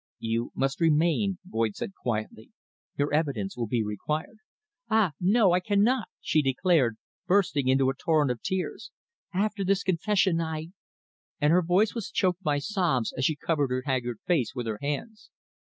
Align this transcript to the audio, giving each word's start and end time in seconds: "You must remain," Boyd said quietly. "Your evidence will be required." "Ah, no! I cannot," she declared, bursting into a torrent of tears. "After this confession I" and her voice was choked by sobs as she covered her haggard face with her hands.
"You 0.17 0.49
must 0.55 0.81
remain," 0.81 1.37
Boyd 1.45 1.75
said 1.75 1.93
quietly. 1.93 2.49
"Your 2.97 3.13
evidence 3.13 3.55
will 3.55 3.67
be 3.67 3.83
required." 3.83 4.39
"Ah, 4.89 5.11
no! 5.21 5.51
I 5.51 5.59
cannot," 5.59 6.07
she 6.19 6.41
declared, 6.41 6.97
bursting 7.27 7.67
into 7.67 7.87
a 7.87 7.93
torrent 7.95 8.31
of 8.31 8.41
tears. 8.41 8.89
"After 9.31 9.63
this 9.63 9.83
confession 9.83 10.41
I" 10.41 10.69
and 11.39 11.53
her 11.53 11.61
voice 11.61 11.93
was 11.93 12.09
choked 12.09 12.41
by 12.41 12.57
sobs 12.57 13.13
as 13.15 13.25
she 13.25 13.35
covered 13.35 13.69
her 13.69 13.83
haggard 13.85 14.17
face 14.25 14.55
with 14.55 14.65
her 14.65 14.79
hands. 14.81 15.29